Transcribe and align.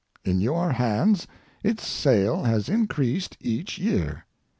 In 0.25 0.41
your 0.41 0.71
hands 0.71 1.27
its 1.63 1.85
sale 1.85 2.41
has 2.45 2.69
increased 2.69 3.37
each 3.39 3.77
year. 3.77 4.25